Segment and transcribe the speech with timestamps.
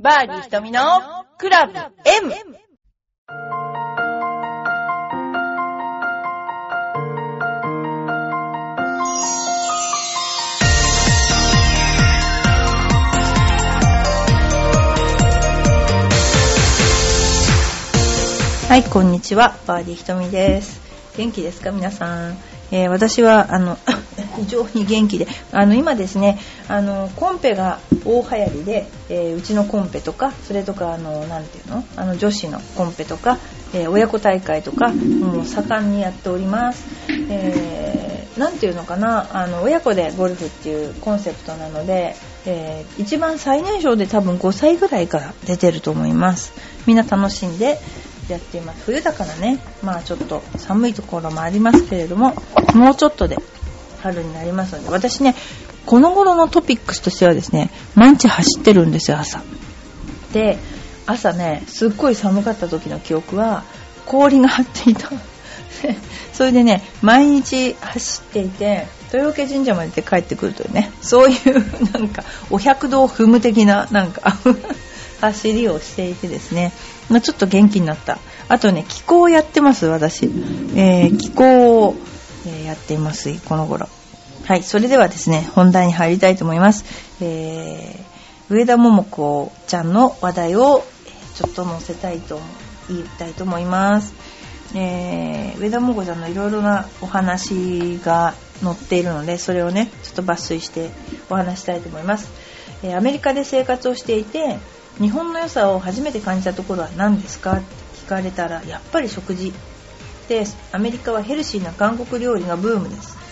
[0.00, 0.80] バーディー瞳の
[1.38, 2.32] クラブ M!
[18.68, 19.56] はい、こんにちは。
[19.66, 20.80] バーディー瞳です。
[21.16, 22.36] 元気ですか皆さん？
[22.70, 23.76] えー私は、あの、
[24.38, 26.38] 非常に元気で、あの、今ですね、
[26.68, 31.84] あの、コンペが大流行りで、えーうちのコンペとか、それとか、あの、なていうの？
[31.96, 33.38] あの、女子のコンペとか、
[33.74, 36.84] えー親子大会とか、もう盛んにやっております。
[37.30, 38.18] えー
[38.60, 42.14] ていうのかな、あの、親子でゴルフっていうコンセプトなので、
[42.46, 46.52] えー一番最年少で多分5歳ぐらいから出てると思います。
[46.86, 47.78] みんな楽しんで
[48.28, 48.82] やっています。
[48.84, 52.34] 冬だからね、まあちょっと寒いところもありますけれども、
[52.74, 53.36] もうちょっとで
[54.02, 55.34] 春になりますので、私ね、
[55.86, 59.42] この頃のトピックスとしてはですね、毎日走ってるんですよ、朝。
[60.32, 60.58] で、
[61.06, 63.64] 朝ね、すっごい寒かった時の記憶は、
[64.04, 65.10] 氷が張っていた。
[66.32, 74.36] それでね、毎日走っていて、豊受神社まで行って帰ってくるというね、そういうなんか、お百度を踏む的な、なんか、
[75.20, 76.72] 走りをしていてですね、
[77.08, 78.18] まあちょっと元気になった。
[78.48, 80.26] あとね、気候をやってます、私。
[80.76, 81.96] えー気候を、
[82.46, 83.88] えやっています、この頃。
[84.48, 86.82] はい、それではですね、本題に入りたいと思います。
[87.20, 90.82] えー上田桃子ちゃんの話題を、
[91.34, 92.40] ちょっと載せたいと
[92.88, 94.14] 言いたいと思います。
[94.74, 98.32] えー上田桃子ちゃんのいろいろなお話が
[98.62, 100.88] 載っているので、それをね、ちょっと抜粋して
[101.28, 102.30] お話したいと思います。
[102.82, 104.56] えーアメリカで生活をしていて、
[104.98, 107.52] 日本の良さを初めて感じたところは何ですか？
[107.52, 107.64] って
[108.06, 109.52] 聞かれたら、やっぱり食事。
[110.30, 113.27] で、アメリカはヘルシーな韓国料理がブームです。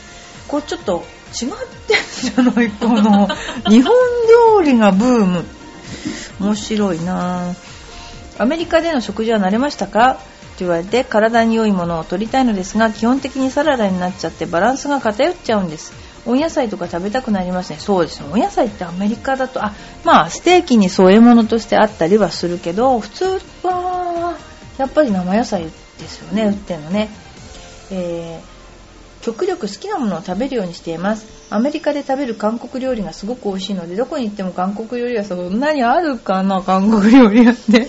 [0.48, 1.04] これちょっと
[1.40, 1.48] 違っ
[1.86, 3.28] てんじゃないかな。
[3.68, 3.92] 日本
[4.30, 5.44] 料理がブーム。
[6.40, 7.52] 面白いな。
[7.52, 7.54] ぁ
[8.38, 10.14] アメリカでの食事は慣れましたか？
[10.14, 10.20] と
[10.60, 15.92] 言われて体に良いものを取りたいのですが基本的にサラダになっちゃってバランスが偏っちゃうんです。
[16.24, 17.76] 温野菜とか食べたくなりますね。
[17.78, 18.26] そうですね。
[18.32, 19.72] 温野菜ってアメリカだとあ
[20.04, 24.36] まあステーキに添え物としてあったりはするけど普通は
[24.78, 25.70] やっぱり生野菜で
[26.08, 27.08] すよね売ってるのね。
[27.90, 28.55] えー
[29.26, 31.26] 極力好きなものを食べるようにしています。
[31.50, 37.88] アメリカで食べる韓国料理がすごく美味しいのでどこに行っても韓国料理はそんなにあるかな韓国料理屋って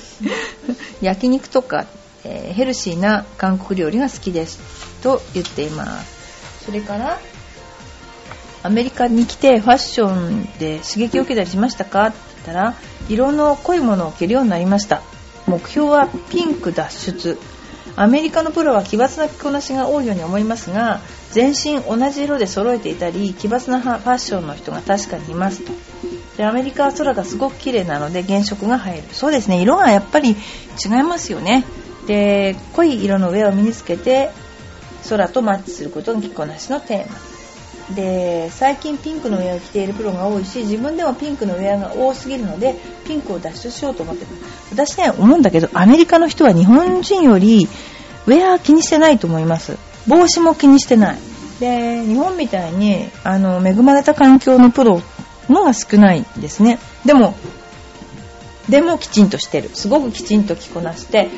[0.99, 1.85] 焼肉とか、
[2.23, 4.59] えーヘルシーな韓国料理が好きです。
[5.03, 6.65] と言っています。
[6.65, 7.19] それから
[8.63, 12.07] アメリカに来てファッションで刺激を受けたりしましたか？
[12.07, 12.73] って言ったら
[13.09, 15.03] 色の濃いものを着るようになりました。
[15.45, 17.37] 目標はピンク脱出。
[17.95, 20.99] アメリカのプロは奇抜な着こなしが多いように思いますが
[21.31, 25.71] 全身同じ色で揃えていたり奇抜なファッションの人が確かにいますと。
[26.37, 29.03] でアメリカは空がすごく綺麗なので原色が入る。
[29.11, 29.61] そうですね。
[29.61, 30.37] 色がやっぱり違い
[31.03, 31.65] ますよね。
[32.07, 34.31] で濃い色のウェアを身につけて
[35.09, 37.95] 空とマッチすることが着こなしのテーマ。
[37.95, 44.27] で最近ピンクのウェアを着ているプロが多いし自分でもピンクのウェアが多すぎるのでピンクを脱出しようと思ってる
[44.71, 47.67] 私ね思うんだけどアメリカの人は日本人より
[48.25, 49.86] ウェア気にしてないと思います。
[50.07, 51.17] 帽子も気にしてない。
[51.59, 55.01] で日本みたいにあの恵まれた環境のプロ
[55.49, 56.79] のが少ないんですね。
[57.05, 57.35] でも
[58.69, 59.69] でもきちんとしてる。
[59.73, 61.29] すごくきちんと着こなして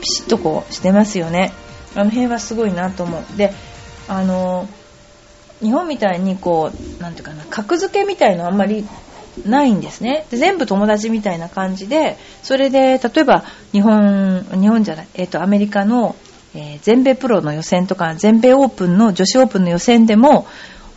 [0.00, 1.52] ピシッとこうしてますよね。
[1.94, 3.36] あの辺はすごいなと思う。
[3.36, 3.52] で
[4.08, 4.68] あの
[5.60, 8.86] 日本みたいにこうなんていうかな格付けみたいのあんまり
[9.44, 10.26] ないんですね。
[10.30, 16.14] で全部友達みたいな感じでそれで例えば日本日本じゃない、えっとアメリカの、
[16.58, 20.46] えー全米プロの予選とか全米オープンの女子オープンの予選でも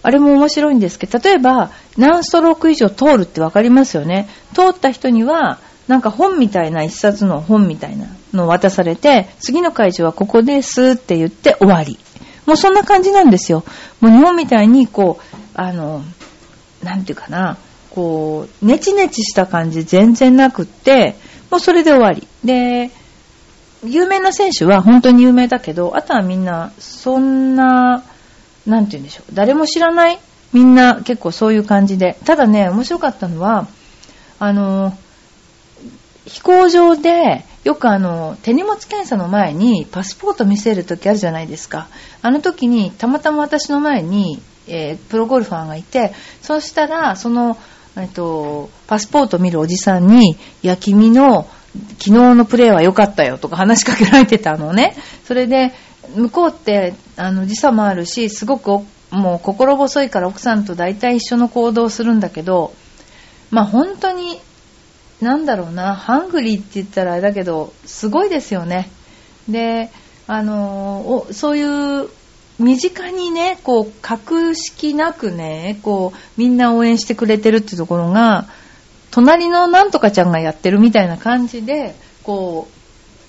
[0.02, 4.28] あれも面白いんですけど例えば何ストローク以上通るって分かりますよね。
[4.56, 12.00] 通った人にはなんか本みたいな一冊の本みたいなのを渡されて次の会場はここですって言って終わり。
[12.48, 13.64] もうそんな感じなんですよ。
[14.00, 16.02] もう日本みたいにこうあの
[16.84, 17.58] なんていうかな。
[17.92, 21.16] こうネチネチした感じ全然なくって
[21.52, 22.26] もうそれで終わり。
[22.44, 22.90] で
[23.84, 28.04] 有名な選手は本当に有名だけどあとはみんなそんな
[28.66, 29.34] なんて言うんでしょう。
[29.34, 30.20] 誰も知らない
[30.54, 32.18] みんな結構そういう感じで。
[32.26, 33.68] ただね面白かったのは
[34.40, 34.96] あの
[36.26, 41.88] 飛行場でよくあの手荷物検査の前にパスポート見せる時あるじゃないですか。
[42.22, 47.58] あの時にたまたま私の前に、えープロゴルファーがいてそうしたらその、
[47.98, 51.48] えっと、パスポート見るおじさんに「いや君の
[52.00, 54.96] 昨日のプレーは良かったよ」とか話しかけられてたのね
[55.26, 55.74] それで
[56.16, 58.80] 向こうってあの時差もあるしすごく
[59.12, 62.74] もう心細いから奥さんと大体一緒の行動をするんだけど
[63.50, 64.40] まあ本当に
[65.22, 68.90] なんだろうな、ハングリーって言ったらあれだけど、すごいですよね。
[69.48, 69.92] で、
[70.28, 72.10] あのそういう
[72.60, 78.48] 身近にね、こう、格式なくね、こう、みんな応援してくれてるっていうところが、
[79.12, 82.68] 隣のなんとかちゃんがやってるみたいな感じで、こ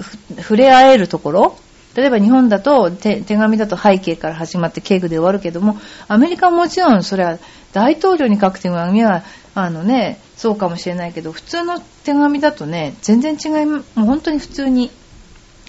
[0.00, 1.56] う、触れ合えるところ
[1.94, 7.38] 例えば日本だと手紙だと背景から始まって敬具で終わるけども、アメリカはもちろんそれは
[7.72, 9.22] 大統領に書く手紙は、
[9.54, 14.90] あのね、そうかもしれないけど、普通の手紙だとね、全然違い、もう本当に普通に、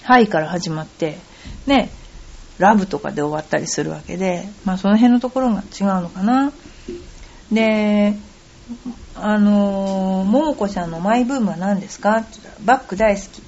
[0.02, 1.18] はいから始まって、
[1.66, 1.90] ね、
[2.58, 6.52] ラブとかで終わったりするわけで、まあその辺のところが違うのかな。
[7.52, 8.14] で、
[9.16, 12.24] あのー、ももこちゃんのマイブームは何ですか？
[12.64, 13.42] バッグ大好き。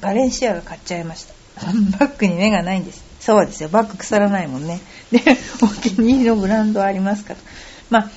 [0.00, 1.34] バレンシアが買っちゃいました。
[1.98, 3.02] バッグに目がないんです。
[3.20, 3.68] そうですよ。
[3.70, 4.80] バッグ腐らないもんね。
[5.10, 5.20] で、
[5.62, 7.40] お気に入りのブランドありますから。
[7.88, 8.10] まあ、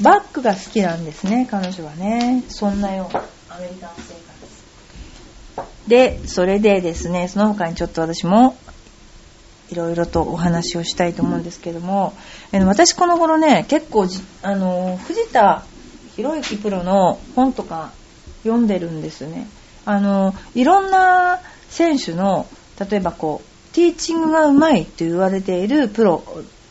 [0.00, 2.42] バッグが好きなんですね、彼女はね。
[2.48, 3.22] そんなような
[3.56, 5.72] アメリカの生活。
[5.88, 8.56] で、それでですね、その他にちょっと私も
[9.70, 12.12] いろいろとお話をしたいと思うんですけども、
[12.52, 14.06] 私この頃ね、結構
[14.42, 15.64] あの、藤田
[16.16, 17.92] 博之プロの本とか
[18.42, 19.46] 読んでるんですね。
[19.84, 22.46] あの、いろんな選手の
[22.90, 26.22] 例えばこうティーチングがうまいと言われているプロ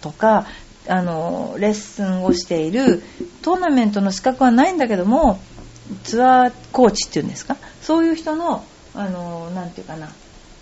[0.02, 0.46] とか
[0.88, 3.02] あのレッスンをしている
[3.42, 5.40] トーナメントの資格はないんだけども
[6.04, 7.58] ツアーコーチっていうんですか？
[7.82, 10.10] そういう人のあのなていうかな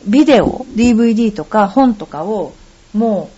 [0.07, 2.53] ビデオ DVD とか本とかを
[2.93, 3.35] もう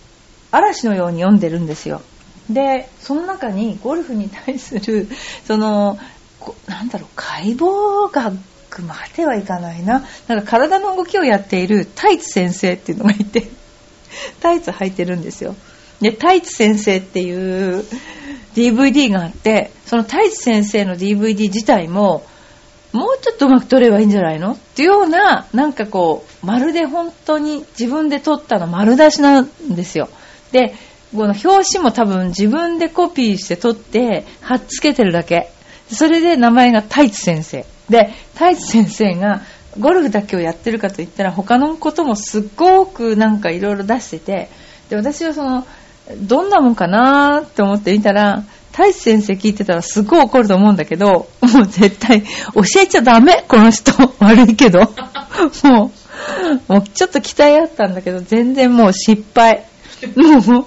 [0.52, 2.02] 嵐のように読んでるんですよ
[2.50, 5.08] でその中にゴルフに対する
[5.46, 5.98] その
[6.66, 10.04] なんだろう解剖学まではいかないな。
[10.28, 13.48] なんか体の動きをやっているタイツ先生っていうのがいて、
[14.40, 15.54] タイツ履いてるんですよ。
[16.00, 17.84] で、タイツ先生っていう
[18.54, 22.24] DVD があって、そのタイツ先生の DVD 自体も、
[22.92, 24.52] もうちょっとうまく撮ればいいんじゃないの？
[24.52, 30.08] っていうような、なんかこう、まるで本当に自分で撮ったの丸出しなんですよ。
[30.50, 30.74] で、
[31.14, 35.50] この表紙も多分自分でコピーして撮って、貼っつけてるだけ。
[35.90, 37.66] それで名前がタイツ先生。
[37.88, 39.42] で、太一先生が
[39.78, 44.48] ゴルフだけをやってるかといったら他のこともすっごくなんかいろいろ出してて、
[44.88, 45.66] で、私はその、
[46.18, 52.26] どんなもんかなーって思ってみたら、太一先生聞いてたらすっごい怒ると思うんだけど、もう絶対教
[52.82, 53.92] えちゃダメこの人。
[54.18, 54.80] 悪いけど。
[55.64, 55.92] も
[56.68, 59.64] う、もうちょっと期待あったんだけど、全然もう失敗。
[60.16, 60.66] もう、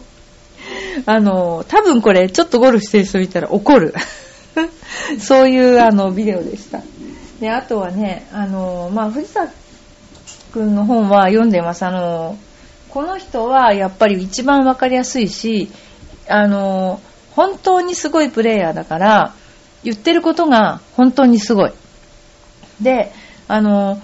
[1.06, 3.94] あの、多分これちょっとゴルフしてる人見たら怒る。
[5.20, 6.82] そういうあのビデオでした。
[7.40, 9.50] で、あとはね、あの、まあ、藤田
[10.54, 11.84] くんの本は読んでます。
[11.84, 12.38] あの、
[12.90, 15.70] この人はやっぱり一番わかりやすいし、
[16.30, 17.02] あの、
[17.36, 19.34] 本当にすごいプレイヤーだから、
[19.84, 21.74] 言ってることが本当にすごい。
[22.82, 23.12] で、
[23.48, 24.02] あの、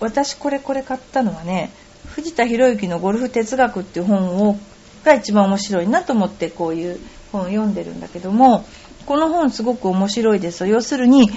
[0.00, 1.70] 私これこれ買ったのはね、
[2.06, 4.58] 藤田博之のゴルフ哲学っていう本を
[5.04, 7.00] が一番面白いなと思ってこういう
[7.32, 8.64] 本を読んでるんだけども、
[9.06, 11.30] この本すごく面白いです要するに、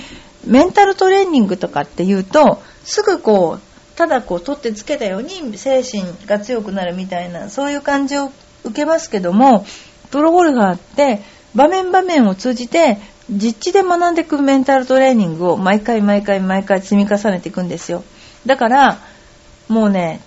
[0.45, 8.31] メンタルトレーニングとかっていうと、すぐこう、ただこう取ってつけたように精神が強くなるみたいな、そういう感じを
[8.63, 9.65] 受けますけども、
[10.11, 11.21] プロゴルファーって
[11.55, 12.97] 場面場面を通じて
[13.29, 18.03] 実地で学んでいくメンタルトレーニングを毎回毎回毎回積み重ねていくんですよ。
[18.45, 18.99] だから、
[19.69, 20.21] もうね、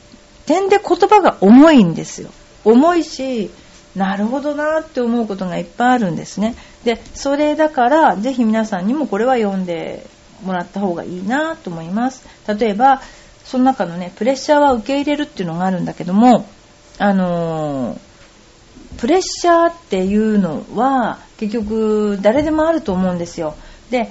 [0.47, 2.31] 点で言葉が重いんですよ。
[2.67, 3.51] 重いし、
[3.95, 6.55] なるほどなって思うことがいっぱいあるんですね。
[6.85, 10.05] で、それだから、ぜひ皆さんにもこれは読んで
[10.43, 12.27] もらった方がいいなと思います。
[12.47, 13.01] 例えば、
[13.45, 16.47] その中のね、プレッシャーは受け入れるっていうのがあるんだけども、
[16.99, 17.99] あのー、
[18.99, 23.55] プレッシャーっていうのは、結局、誰でもあると思うんですよ。
[23.91, 24.11] で、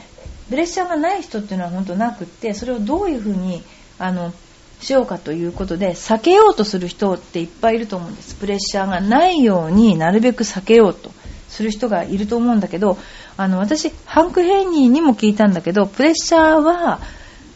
[0.50, 3.64] プレッシャーがない人っていうのは本当なくって、それをどういうふうに、
[4.00, 4.32] あの、
[4.82, 8.36] しようかということで避けようとする人っていっぱいいると思うんです。
[8.36, 11.12] プレッシャーがないようになるべく避けようと。
[11.56, 12.98] する人がいると思うんだけど
[13.38, 17.00] あの私ハンク・ヘイニーにも聞いたんだけどプレッシャーは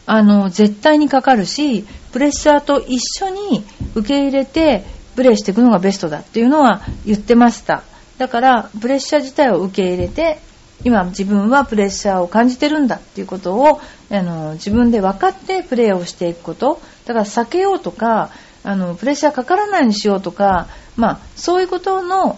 [0.05, 3.63] あの絶対にかかるしプレッシャーと一緒に
[3.95, 4.85] 受け入れて
[5.15, 7.83] プレーしていくのがベストだっていうのは言ってました。
[8.17, 10.39] だからプレッシャー自体を受け入れて
[10.83, 16.81] 今自分はプレッシャーを感じてるんだっていうことをあの自分で分かってプレーをしていくこと。
[17.09, 18.29] だから避けようとか
[18.63, 22.37] あのプレッシャーかからないようにしようとか、まあ、そういうことの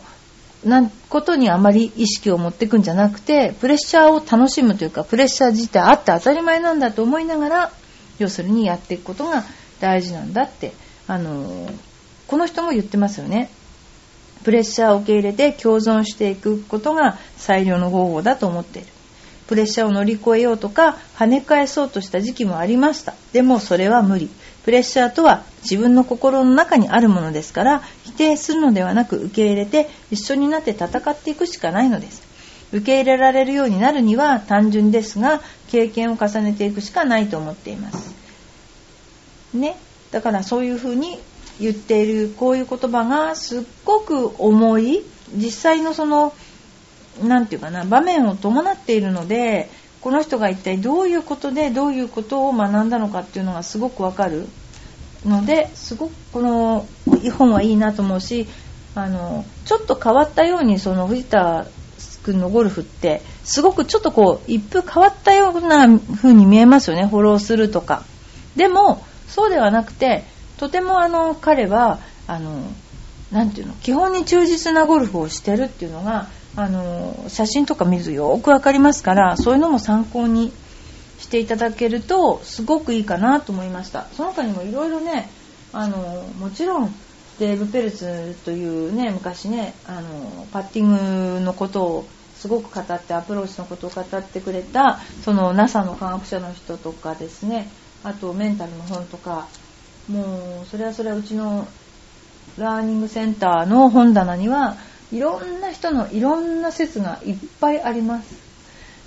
[0.63, 7.71] なことにあまり意識を持っていくんじゃなくてプレッシャーを楽しむというかプレッシャー自体あって当たり前なんだと思いながら
[8.17, 9.43] 要するにやっていくことが
[9.81, 10.71] 大事なんだって
[11.07, 11.69] あの
[12.27, 13.49] この人も言ってますよね。
[14.45, 18.87] プレッシャーを受け入れて共存していくことが最良の方法だと思っている。
[19.51, 23.15] プレッシャーを乗り越えようとか跳ね返そうとした時期もありました。
[23.33, 24.29] でもそれは無理。
[24.63, 32.23] プレッシャーとは自分の心の中にあるものですから否定するのではなく受け入れて一緒になって戦っていくしかないのです。
[32.71, 38.15] 受け入れられるようになるには単純ですが経験を重ねていくしかないと思っています。
[39.53, 39.75] ね。
[40.11, 41.19] だからそういうふうに
[41.59, 45.01] 言っているこういう言葉がすっごく重い
[45.35, 46.33] 実際のその
[47.23, 49.69] 何て言うかな場面を伴っているので
[50.01, 54.47] この人が一体どういうことでどういうことを学んだのかっていうのがすごくわかる。
[55.25, 56.87] のですごくこの
[57.37, 58.47] 本はいいなと思うし
[58.95, 61.67] あのちょっと変わったようにその藤田
[62.23, 67.05] 君のゴルフってすごくちょっとこう一風変わったような風に見えますよね。
[67.05, 68.03] フォローするとか。
[68.55, 70.23] でもそうではなくて
[70.57, 72.61] とてもあの彼はあの
[73.31, 80.51] なていうの基本に忠実なゴルフをしてるっていうのがあの写真とか見るとよく分かりますからそういうのも参考に
[81.19, 84.07] していただけるとすごくいいかなと思いました。
[84.13, 85.29] その他にもいろいろね
[85.71, 85.97] あの
[86.39, 86.93] もちろん
[87.39, 92.05] デーブ・ペルツというね昔ねあのパッティングのことを
[92.35, 97.69] すごく語ってアプローチのことを語ってくれたその NASA の科学者の人とかですね
[98.03, 99.47] あとメンタルの本とか
[100.09, 101.67] もうそれはそれはうちの
[102.57, 104.75] ラーニングセンターの本棚には
[105.11, 108.35] いろんな人のいろんな説がいっぱいあります。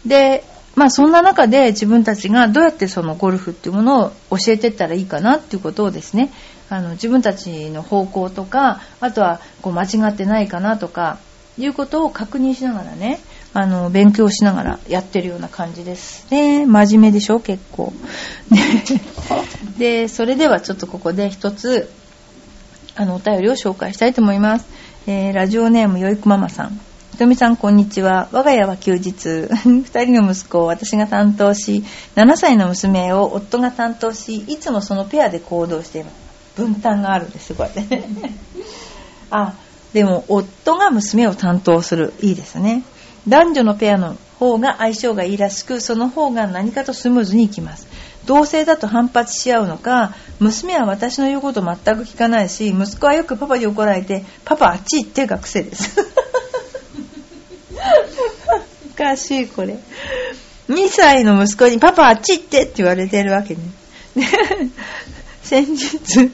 [0.06, 0.44] で、
[0.75, 6.30] まあそんな中で自分たちがどうやってそのゴルフっていうものを教えていったらいいかなっていうことをですね、
[6.68, 11.18] あの自分たちの方向とか、あとはこう間違ってないかなとか、
[11.56, 13.20] いうことを確認しながらね、
[13.52, 16.66] あの、勉強しながらやってるような感じですね。
[16.66, 17.92] 真面目でしょ結構。
[19.78, 21.88] で、それではちょっとここで一つ、
[22.96, 24.66] あの、お便りを紹介したいと思います。
[25.06, 26.80] えー、ラジオネームよいこママさん。
[27.12, 28.30] ひとみさん、こんにちは。
[28.32, 29.49] 我が家は休日。
[29.68, 31.84] 二人の息子を私が担当し、
[32.16, 36.14] 7歳の娘を夫が担当し、いつもそのペアで行動しています。
[36.56, 38.02] 分担があるんです、こうやって。
[39.30, 39.52] あ、
[39.92, 42.14] でも、夫が娘を担当する。
[42.23, 42.82] いいですね。
[43.28, 47.87] 男女のペアの方が相性がいいらしく、その方が何かとスムーズにいきます。
[48.26, 56.00] 同性だと反発し合うのか娘は私の言うこと全く聞かないし息子はよくパパに怒られてパパあっち行ってが癖です。
[58.94, 59.78] おかしいこれ。
[60.68, 63.60] 2歳の息子にパパあっち行ってって言われてるわけね。
[65.42, 66.30] 先日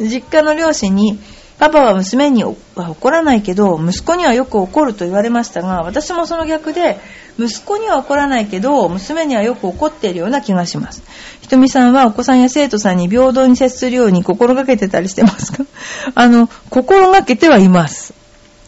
[0.00, 1.18] 実家の両親に
[1.60, 6.98] パパは娘には怒らないけど息子にはよく怒ると言われましたが私もその逆で
[7.38, 11.02] 息子には怒らないけど娘にはよく怒っているような気がします。
[11.42, 15.64] ひとみさんはお子さんや生徒さんに平等に接するように心がけてたりしてますか？
[16.16, 18.14] あの心がけてはいます。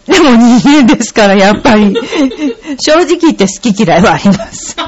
[0.06, 1.96] でも人間ですからやっぱり。
[2.78, 4.76] 正直言って好き嫌いはあります。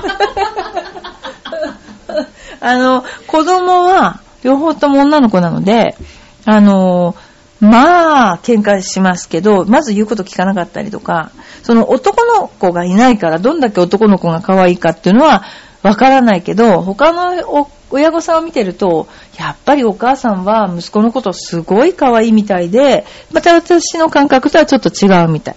[2.61, 5.97] あの子供は両方とも女の子なので
[6.45, 7.15] あの
[7.61, 11.31] まあ、喧嘩しますけど、まず言うこと聞かなかったりとか、
[11.63, 15.45] その男の子がいないから、どんだけ男の子が可愛いかっていうのは
[15.83, 19.07] わからないけど、他の親御さんを見てると、
[19.39, 25.57] やっぱりお母さんは息子のことすごい可愛いみたいで、また私の感覚とはちょっと違うみたい。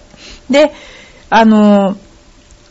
[0.50, 0.72] で、
[1.30, 1.96] あの、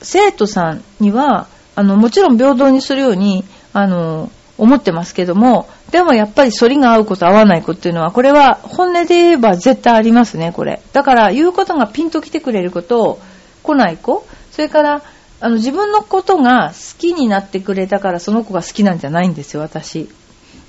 [0.02, 3.44] 生徒さんには、あの、もちろん平等にするように、
[3.74, 10.82] あの、思ってますけども、でもやっぱり反りが合うこと合わないことっていうのは、これは本音で言えば絶対ありますね、これ。
[10.94, 13.20] だから言うことがピンと来てくれる子と
[13.64, 15.02] 来ない子、それから
[15.40, 20.10] あの自分のことが好きになってくれたからその子が好きなんじゃないんですよ、私。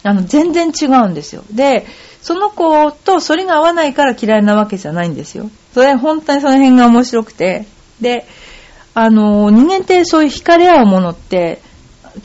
[0.04, 1.42] あの、全然違うんですよ。
[1.50, 1.86] で、
[2.22, 5.50] その子と反りが合わないから嫌いなわけじゃないんですよ。
[5.74, 7.66] それ本当にその辺が面白くて。
[8.00, 8.26] で、
[8.94, 11.60] あの、人間ってそういう惹かれ合うものって、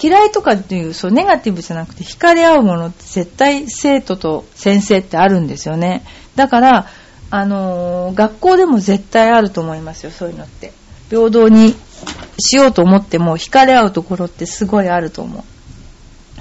[0.01, 6.03] 嫌いとかっていうそうネガティブじゃなくて惹かれ合うものって絶対生徒と先生ってあるんですよね。
[6.35, 6.87] だから
[7.29, 10.71] あのー、学校でも絶対あると思いますよそういうのって。
[11.09, 11.75] 平等に
[12.39, 15.43] しようと思っても惹かれ合うところってすごいあると思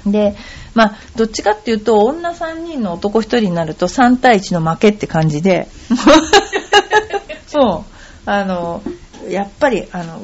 [0.05, 0.11] う。
[0.11, 0.35] で
[0.73, 5.67] まあどっちかっていうと女3人の男1人になると3対1の負けって感じで。
[7.47, 7.93] そう。
[8.25, 8.81] あの
[9.29, 10.21] やっぱりあの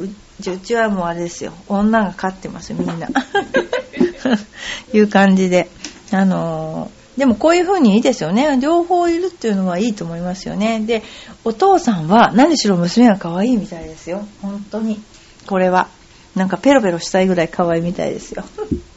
[0.47, 1.53] うちはもうあれですよ。
[1.67, 3.09] 女が勝ってますみんな。
[4.93, 5.69] いう感じで。
[6.11, 8.57] あのー、でもこういう風にいいですよね。
[8.61, 10.79] 両方いるっていうのはいいと思いますよね。
[10.79, 11.03] で、
[11.43, 14.25] お父さんは何しろ娘が可愛いみたいですよ。
[14.41, 15.01] 本当に。
[15.45, 15.89] これは。
[16.35, 18.43] なんかペロペロしたいぐらい可愛いみたいですよ。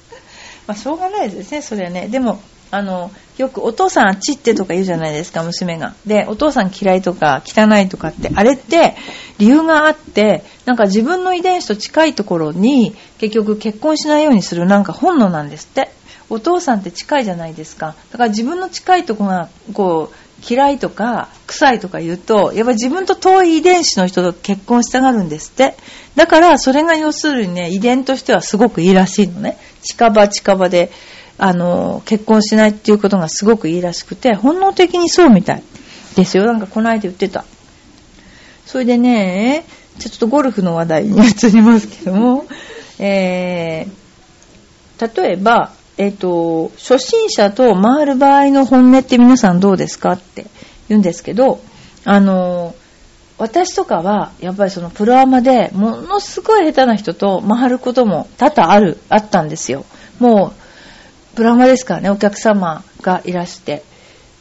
[0.69, 2.09] まあしょうがないですね、それはね。
[2.09, 2.41] でも、
[2.73, 5.95] あの、よくお父さんあっちってとか言うじゃないですか、娘が。
[6.07, 8.97] で、お父さん嫌いとか汚いとかって、あれって
[9.37, 15.91] 理由があって、なんか自分の遺伝子と近いところに結局結婚しないようにするなんか本能なんですって。
[16.31, 17.95] お父さんって近いじゃないですか。
[18.11, 20.17] だから自分の近いとこが、こう、
[20.49, 25.75] 嫌いとか臭いとか言うと、やっぱり自分と遠い遺伝子の人と結婚したがるんですって。
[26.17, 29.59] だからそれが要するにね、遺伝としてはすごくいいらしいのね。
[29.83, 30.91] 近場近場で、
[31.39, 35.63] あの、結婚しないっていうことがすごくいいらしくて、本能的にそうみたい
[36.17, 36.45] ですよ。
[36.45, 37.45] なんかこの間言ってた。
[38.67, 39.65] それでね、
[39.99, 42.47] ちょっとゴルフの話題に移りますけども、
[42.99, 50.47] えー、例えば、えっ、ー、と、初心者と回る場合の本音って皆さんどうですかって
[50.89, 51.61] 言うんですけど、
[52.05, 52.75] あの、
[53.39, 59.85] 私とかは、やっぱりそのプロアマでものすごい下手な人と回ることも多々ある、あったんですよ。
[60.19, 60.62] もう、
[61.35, 63.83] プロアマですからね、お客様がいらして。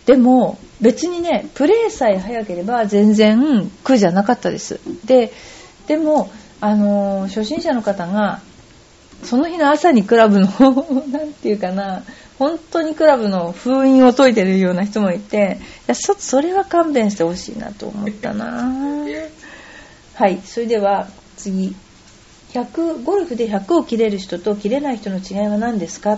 [0.06, 4.80] でも、別にね、プレーさえ早ければ全然苦じゃなかったです。
[5.06, 5.32] で、
[5.88, 6.30] でも、
[6.60, 8.42] あの、初心者の方が
[9.24, 10.48] その日の朝にクラブの
[11.12, 12.04] なんていうかな、
[12.40, 18.74] 本当にクラブの封印を解いてるような人もいて、いやちょっとそれは勘弁してほしいなと思ったな
[20.16, 21.08] はい、それでは
[21.38, 21.76] 次。
[22.54, 26.18] 100、ゴルフで100を切れる人と切れない人の違いは何ですか？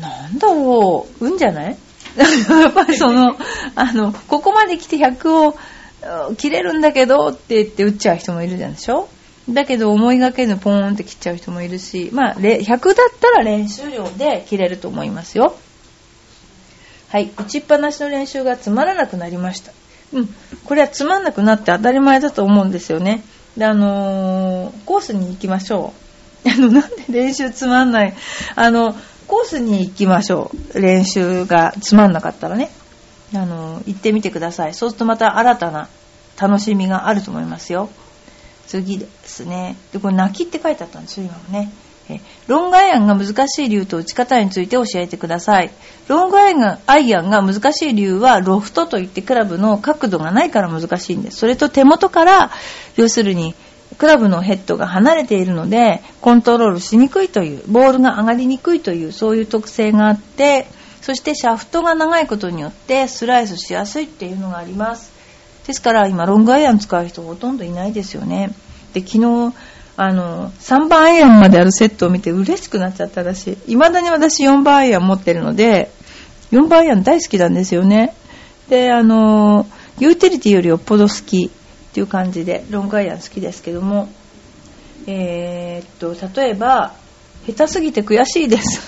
[0.00, 1.76] なんだろう、運じゃない？
[2.16, 3.36] やっぱりその、
[3.74, 9.08] あの、ここまで来て100を切れるんだけどって言って打っちゃう人もいるじゃんでしょ？
[9.48, 12.78] だけど思いがけぬポーンって切っちゃう人もいるし、まあ、100だっ
[13.20, 15.54] たら練習量で切れると思いますよ。
[17.08, 19.72] はい、打ちっぱなしの練習がつまらなくなりました。
[20.14, 20.34] うん、
[20.64, 23.22] これはつまんなくなって当たり前だと思うんですよね。
[23.56, 25.92] で、あのー、コースに行きましょ
[26.44, 26.48] う。
[26.50, 28.14] あの、なんで練習つまんない？
[28.56, 30.80] あの、コースに行きましょう。
[30.80, 32.70] 練習がつまんなかったらね。
[33.34, 34.74] あの、行ってみてください。
[34.74, 35.88] そうするとまた新たな
[36.40, 37.88] 楽しみがあると思いますよ。
[38.66, 39.76] 次ですね。
[39.92, 41.70] で、これ泣きって書いてあったんですよ、今もね。
[42.08, 45.70] えロングアイアンが難しい理由と打ち方について教えてください。
[46.08, 51.38] ロングアイアンが難しい理由はロフトといってクラブの角度がないから難しいんです。
[51.38, 52.50] それと手元から
[52.96, 53.54] 要するに
[53.98, 60.66] クラブのヘッドが離れているのでコントロールしにくいというボールが上がりにくいというそういう特性があって
[61.00, 65.12] そしてシャフトが長いことによってスライスしやすいっていうのがあります。
[65.66, 68.54] ですから今ロングアイアン使う人ほとんどいないですよね。
[68.94, 69.54] で、昨日、
[69.96, 73.56] あの、3番アイアンまであるセットを見て嬉しくなっちゃったらしい。
[73.66, 75.90] 未だに私4番アイアン持ってるので、
[76.52, 78.14] 4番アイアン大好きなんですよね。
[78.68, 79.66] で、あの、
[79.98, 81.50] ユーティリティよりよっぽど好き
[81.94, 84.08] っていう感じで、ロングアイアン好きですけども、
[85.06, 86.92] えー、っと、例えば、
[87.46, 88.82] 下手すぎて悔しいです。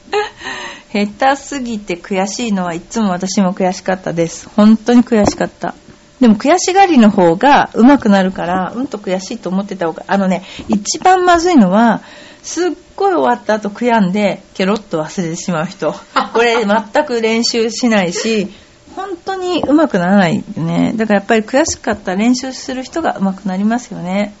[0.94, 4.48] 下手すぎて悔しいのはいつも私も悔しかったです。
[4.56, 5.74] 本当に悔しかった。
[6.18, 12.00] でも悔しがりの方が上手くなるから、うんと悔しいと思ってた方が、あのね、一番まずいのは、
[12.42, 15.92] すっごい終わった後悔やんで、ケロッと忘れてしまう人。
[16.32, 18.48] これ全く練習しないし、
[18.96, 20.94] 本当に上手くならないよね。
[20.96, 24.34] だからやっぱり悔しかった練習する人が上手くなりますよね。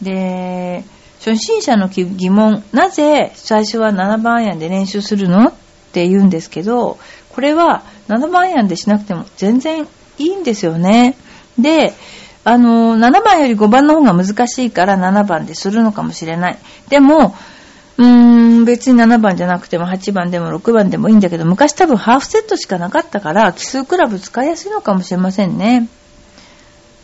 [0.00, 0.82] で、
[1.18, 5.48] 初心者の疑問、なぜ最初は7番アイアンで練習するの？
[5.48, 5.52] っ
[5.92, 9.86] て言うんですけど、これは7番アイアンでしなくても全然
[10.18, 11.14] いいんですよね。
[11.58, 11.92] で、
[12.44, 16.58] あの、7番より5番の方が難しいから7番でするのかもしれない。
[16.88, 17.36] でも、
[17.98, 25.88] うーん、別に7番じゃなくても8番でも6番でもいいんだけど、昔多分ハーフセットしかなかったから、奇数クラブ使いやすいのかもしれませんね。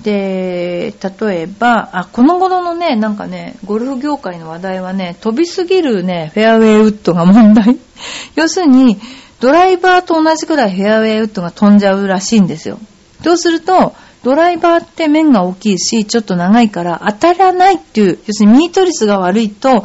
[0.03, 7.79] で、例えば、あ、この頃のね、なんかね、ゴルフ業界の話題はね、飛びすぎるね、フェアウェイウッドが問題。
[8.37, 8.99] 要するに、
[9.41, 12.79] ドライバーと同じくらいフェアウェイウッドが飛んじゃうらしいんですよ。
[13.25, 19.85] そうすると、ドライバーって面が大きいし、ちょっと長いから当たらないっていう、要するにミート率が悪いと、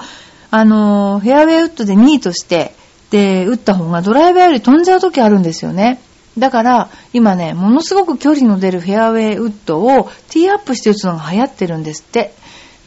[0.56, 2.76] あの、フェアウェイウッドでミートして、
[3.10, 6.00] で、打った方がドライバーより飛んじゃう時あるんですよね。
[6.38, 12.36] だから、今ね、ものすごく距離の出るフェアウェイウッドをティーアップして打つのが流行ってるんですって。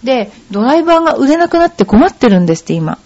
[0.04, 2.98] で、ドライバーが売れなくなって困ってるんですって、今。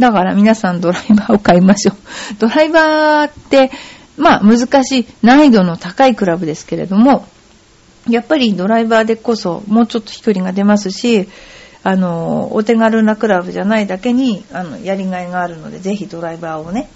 [0.00, 1.96] だから皆さんドライバーを買いましょう。
[2.40, 3.70] ドライバーって、
[4.16, 7.24] まあ難しい難易度の高いクラブですけれども、
[8.08, 11.28] やっぱりドライバーでこそもうちょっと飛距離が出ますし、
[11.84, 16.88] あの、お手軽なクラブじゃないだけに、あの、やりがいがあるので、ぜひドライバーをね、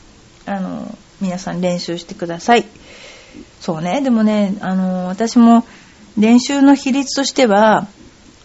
[0.47, 2.67] あの、皆さん練習してください。
[3.61, 5.65] そうね、でもね、あの、私も
[6.19, 7.87] 練習の比率としては、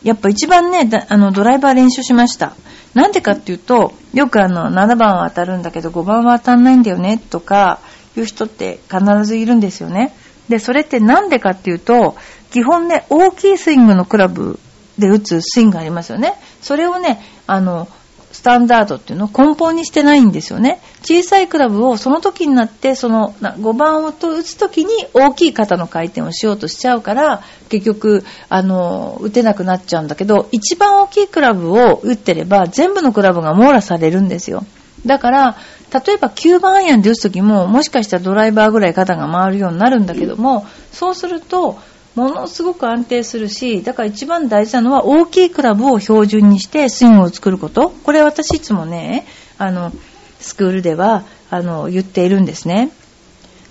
[0.04, 2.56] やっぱ一番ね、あの、ドライバー練習しました。
[2.94, 7.80] なんでかっていうと、よくあの、7番は当たるんだけど5番は当たんないんだよね、とか、
[8.20, 10.14] いう人って必ずいるんですよね。
[10.50, 12.16] で、それってなんでかっていうと、
[12.52, 14.60] 基本ね、大きいスイングのクラブ
[14.98, 16.34] で打つスイングありますよね。
[16.62, 17.88] それをね、あの、
[18.32, 20.80] スタンダードっていうのを根本にしてないんですよね。
[21.02, 34.66] 小さいクラブをその時になって、その5番を打つ時に大きい肩の回転をしようとしちゃうから、結局、あの、打てなくなっちゃうんだけど、一番大きいクラブを打ってれば、全部のクラブが網羅されるんですよ。
[35.06, 35.58] だから、
[36.06, 41.80] 例えば9番アイアンで打つ時も、もしかしたらドライバーぐらい肩が回るようになるんだけども、そうすると、
[42.18, 47.92] ものすごく安定するし、だから一番大事なのは大きいクラブを標準にしてスイングを作ること。
[47.92, 49.28] これ私いつもね、
[49.60, 49.92] あの、
[50.40, 52.90] スクールでは、あの、言っているんですね。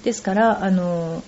[0.04, 1.24] ですから、あの、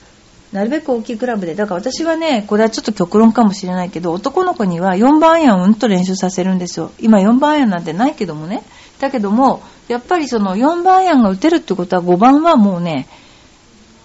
[0.52, 6.92] なるべく大きいクラブで、だから私はね、これはちょっと極論かもしれないけど、男の子には4番アイアンをうんと練習させるんですよ。
[7.00, 8.62] 今4番アイアンなんてないけどもね。
[9.00, 13.08] だけども、やっぱりその4番アイアンが打てるってことは5番はもうね、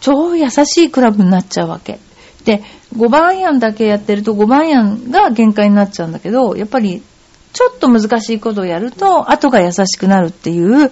[0.01, 1.99] 超優しいクラブになっちゃうわけ。
[2.45, 2.63] で、
[2.95, 7.01] 5番アイアンだけやってると5番アイアンが限界になっちゃうんだけど、やっぱり
[7.53, 10.91] ちょっと難しいことをやると後が優しくなるっていう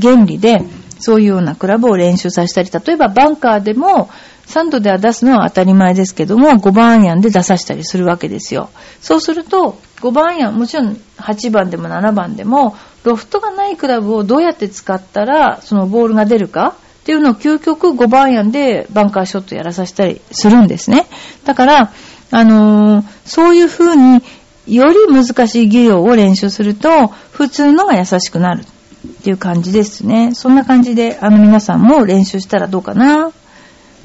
[0.00, 0.62] 原理で、
[0.98, 4.08] そういうようなクラブを練習させたり、例えばバンカーでも
[4.46, 8.70] 3度では出すのは当たり前ですけども、5番アイアンで出させたりするわけですよ。
[9.00, 21.06] そうすると、5番アイアン、もちろん8番でも7番でも、ロフトがないクラブをどうやって使ったら、そのボールが出るか、っていうのを究極5番アイアンでバンカーショットやらさせたりするんですね。
[21.44, 21.92] だから、
[22.32, 24.24] あのー、そういう風に
[24.66, 30.34] より難しい技量を練習すると、普通のが優しくなるっていう感じですね。
[30.34, 33.30] そんな感じで、あの皆さんも練習したらどうかな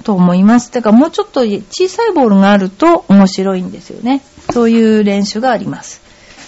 [0.03, 0.71] と思います。
[0.71, 4.21] だからもうちょっと小さいボールがあると面白いんですよね。
[4.51, 6.01] そういう練習があります。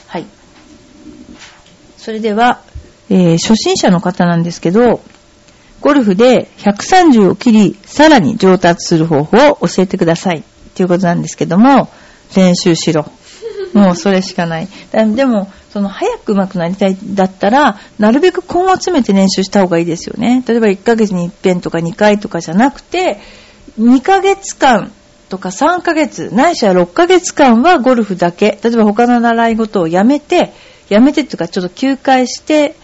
[0.05, 0.27] はい。
[1.97, 2.61] それでは、
[3.09, 5.01] えー、初心者の方なんですけど、
[5.83, 10.39] ゴルフで130を切り、さらに上達する方法を教えてください。
[10.39, 10.43] っ
[10.73, 11.89] ていうことなんですけども、
[12.35, 13.05] 練習しろ。
[13.73, 14.69] もうそれしかない。
[15.13, 20.41] でも、その早く上手くなりたいだったら、なるべく根を詰めて練習した方がいいですよね。
[20.47, 23.19] 例えば1ヶ月に1遍とか2回とかじゃなくて、
[23.77, 24.89] 2ヶ月間
[25.27, 30.53] とか3ヶ月、ないしは6ヶ月間はゴルフだけ、例えば他の習い事をやめて、
[30.87, 32.75] やめてっていうかちょっと休会して、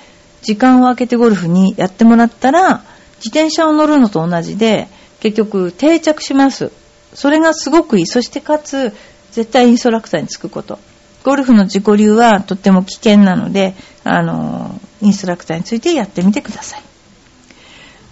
[0.42, 2.84] 時間を空けてゴルフにやってもらったら、
[3.24, 4.88] 自転車を乗るのと同じで、
[5.20, 6.72] 結局定着します。
[7.14, 8.06] それがすごくいい。
[8.08, 8.94] そしてかつ、
[9.32, 10.80] 絶対インストラクターにつくこと。
[11.24, 16.84] ゴルフの自己流はとっても危険なので、あの、インストラクターについてやってみてください。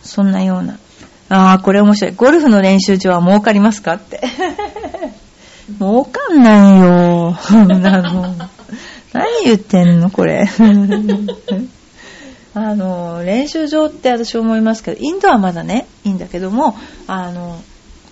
[0.03, 0.77] そんなような。
[1.29, 2.13] ああ、これ面白い。
[2.15, 4.21] ゴルフの練習場は儲かりますかって。
[5.79, 7.37] 儲かんないよ。
[9.13, 10.47] 何言ってんのこれ。
[12.57, 17.61] あの、練習場って私思いますけど、インドはまだね、いいんだけども、あの、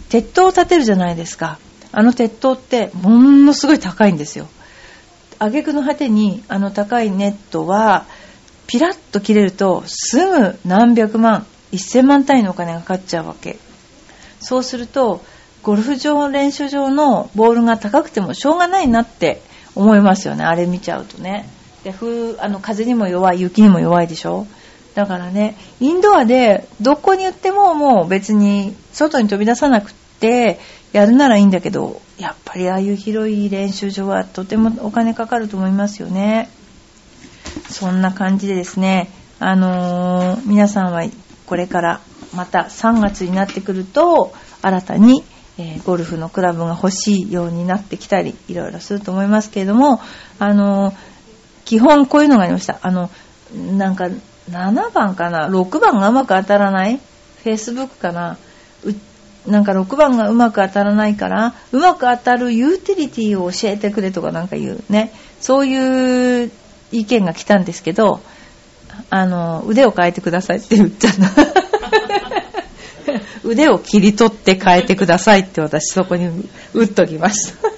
[0.10, 1.58] 鉄塔を建てるじゃないですか。
[1.92, 4.48] あの鉄塔ってものすごい高いんですよ。
[5.40, 8.06] 挙句の果てにあの高いネットは
[8.68, 13.58] ピラッと切れるとすぐ何百万、1000万単位のお金がかかっちゃうわけ。
[14.42, 15.24] そうすると、
[15.64, 19.42] ゴルフ場、練習場のボールが高くてもしょうがないなって
[19.74, 20.44] 思いますよね。
[20.44, 21.50] あれ見ちゃうとね。
[21.86, 24.48] で風あの風にも弱い雪にも弱いでしょ？
[24.96, 30.60] だからねインドアでどこに売ってももう別に外に飛び出さなくって
[30.94, 36.50] やるならいいんだけどやっぱりああいう広い練習場はとてもお金かかると思いますよね。
[37.70, 41.04] そんな感じでですねあのー、皆さんは
[41.46, 42.02] これから
[42.34, 45.24] また3月になってくると新たに
[45.58, 50.02] えー、ゴルフのクラブが欲しいようになってきたり、いろいろすると思いますけれども、
[50.38, 50.96] あのー、
[51.66, 52.80] 基本こういうのがありました。
[52.82, 53.10] あの、
[53.54, 54.10] なんか、
[54.50, 57.00] 7番かな ?6 番がうまく当たらない
[57.44, 58.38] ?Facebook かな？
[59.48, 65.12] なんか6番がうまく当たらないから、うまく当たるユーティリティを教えてくれとかなんか言うね。
[65.40, 66.52] そういう
[66.92, 68.22] 意見が来たんですけど、
[69.10, 71.20] あの、腕を変えてくださいって言っちゃった。
[73.44, 77.70] 腕を切り取って変えてくださいって私そこに打っときました。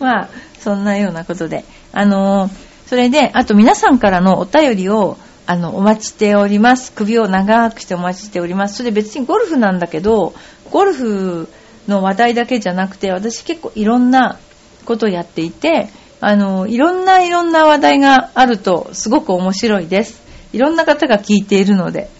[0.00, 0.28] まあ、
[0.66, 1.64] そんなようなことで。
[1.92, 6.90] あのー、それで、あと皆さんからのお便りを、あの、お待ちしております。
[6.90, 8.78] 首を長くしてお待ちしております。
[8.78, 10.34] それで別にゴルフなんだけど、
[10.72, 11.48] ゴルフ
[11.86, 14.40] の話題だけじゃなくて、私結構いろんな
[14.84, 15.88] ことをやっていて、
[16.20, 20.20] あの、いろんないろんな話題があるとすごく面白いです。
[20.52, 22.10] いろんな方が聞いているので。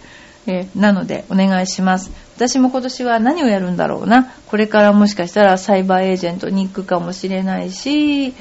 [0.48, 2.12] えなのでお願いします。
[2.36, 4.32] 私も今年は何をやるんだろうな。
[4.48, 8.34] これからもしかしたらサイバーエージェントに行くかもしれないし、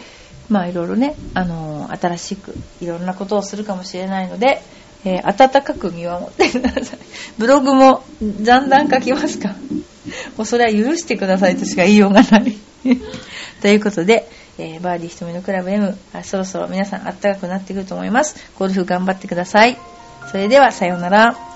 [0.49, 4.61] まあいろいろね、あのー新しくいろんなことをするかもしれないので、
[5.05, 6.99] えー温かく見守ってください。
[7.39, 8.03] ブログも
[8.41, 9.55] だんだん書きますか？
[10.35, 12.55] もうそれは許してくださいとしか言いようがない。
[13.61, 18.35] ということで、えーバーディー瞳のクラブ M、あそろそろ皆さん暖かくなってくると思います。
[18.59, 19.77] ゴルフ頑張ってください。
[20.31, 21.54] それではさようなら。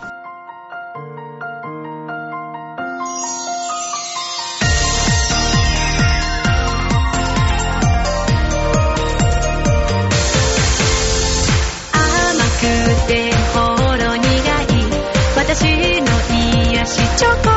[16.89, 17.48] しちょ